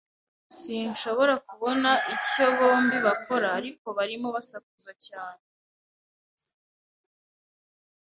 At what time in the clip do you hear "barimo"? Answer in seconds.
3.97-4.27